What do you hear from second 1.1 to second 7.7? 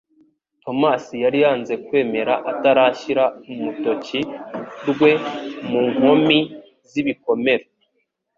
yari yanze kwemera atarashyira umtoki rwe mu nkomi z'ibikomere